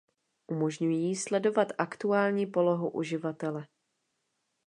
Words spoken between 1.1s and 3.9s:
sledovat aktuální polohu uživatele.